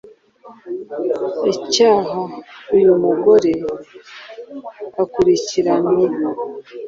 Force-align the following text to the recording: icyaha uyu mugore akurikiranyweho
icyaha 1.53 2.19
uyu 2.75 2.91
mugore 3.03 3.51
akurikiranyweho 5.01 6.19